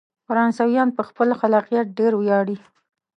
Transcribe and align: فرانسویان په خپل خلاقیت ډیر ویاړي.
فرانسویان 0.27 0.89
په 0.97 1.01
خپل 1.09 1.29
خلاقیت 1.39 1.87
ډیر 1.97 2.13
ویاړي. 2.17 2.57